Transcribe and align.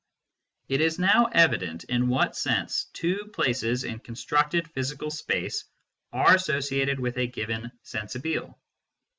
It 0.67 0.81
is 0.81 0.97
now 0.97 1.25
evident 1.31 1.83
in 1.83 2.07
what 2.09 2.35
sense 2.35 2.85
two 2.93 3.29
places 3.33 3.83
in 3.83 3.99
con 3.99 4.15
structed 4.15 4.65
physical 4.71 5.11
space 5.11 5.65
are 6.11 6.33
associated 6.33 6.99
with 6.99 7.19
a 7.19 7.27
given" 7.27 7.71
sensibile." 7.85 8.55